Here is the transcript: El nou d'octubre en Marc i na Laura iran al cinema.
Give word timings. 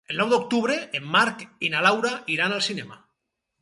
El 0.11 0.19
nou 0.19 0.29
d'octubre 0.29 0.77
en 1.01 1.05
Marc 1.17 1.45
i 1.69 1.71
na 1.77 1.87
Laura 1.91 2.17
iran 2.41 2.61
al 2.61 2.69
cinema. 2.73 3.03